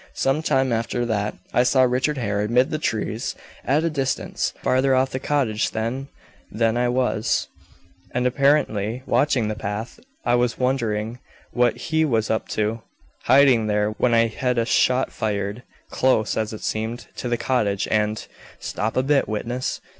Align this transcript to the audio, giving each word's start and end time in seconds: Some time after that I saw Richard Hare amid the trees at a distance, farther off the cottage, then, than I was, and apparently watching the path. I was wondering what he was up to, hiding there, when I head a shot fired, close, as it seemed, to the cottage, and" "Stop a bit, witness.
Some 0.15 0.41
time 0.41 0.73
after 0.73 1.05
that 1.05 1.35
I 1.53 1.61
saw 1.61 1.83
Richard 1.83 2.17
Hare 2.17 2.41
amid 2.41 2.71
the 2.71 2.79
trees 2.79 3.35
at 3.63 3.83
a 3.83 3.89
distance, 3.91 4.51
farther 4.63 4.95
off 4.95 5.11
the 5.11 5.19
cottage, 5.19 5.69
then, 5.69 6.07
than 6.51 6.75
I 6.75 6.89
was, 6.89 7.49
and 8.09 8.25
apparently 8.25 9.03
watching 9.05 9.47
the 9.47 9.53
path. 9.53 9.99
I 10.25 10.33
was 10.33 10.57
wondering 10.57 11.19
what 11.51 11.77
he 11.77 12.03
was 12.03 12.31
up 12.31 12.49
to, 12.49 12.81
hiding 13.25 13.67
there, 13.67 13.91
when 13.99 14.15
I 14.15 14.25
head 14.25 14.57
a 14.57 14.65
shot 14.65 15.11
fired, 15.11 15.61
close, 15.91 16.35
as 16.35 16.51
it 16.51 16.61
seemed, 16.63 17.05
to 17.17 17.29
the 17.29 17.37
cottage, 17.37 17.87
and" 17.91 18.25
"Stop 18.59 18.97
a 18.97 19.03
bit, 19.03 19.27
witness. 19.27 19.81